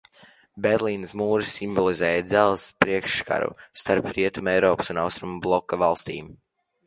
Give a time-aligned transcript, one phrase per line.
[0.65, 3.51] Berlīnes mūris simbolizēja Dzelzs priekškaru
[3.83, 6.35] starp Rietumeiropas un Austrumu bloka valstīm.